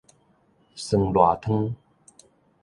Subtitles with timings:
[0.73, 1.75] 酸辣湯